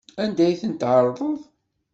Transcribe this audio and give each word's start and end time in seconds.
Anda 0.23 0.41
ay 0.45 0.55
tent-tɛerḍeḍ? 0.61 1.39